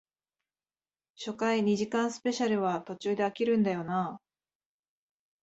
[1.15, 4.21] 初回二時間スペシャルは途中で飽きるんだよなあ